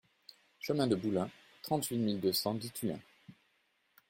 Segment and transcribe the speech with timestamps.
[0.59, 1.29] Chemin de Boulun,
[1.61, 2.97] trente-huit mille deux cent dix Tullins